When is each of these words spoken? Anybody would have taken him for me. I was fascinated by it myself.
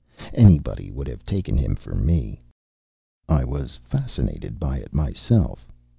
Anybody 0.33 0.89
would 0.89 1.07
have 1.09 1.23
taken 1.27 1.57
him 1.57 1.75
for 1.75 1.93
me. 1.93 2.41
I 3.29 3.43
was 3.43 3.75
fascinated 3.87 4.59
by 4.59 4.79
it 4.79 4.93
myself. 4.95 5.71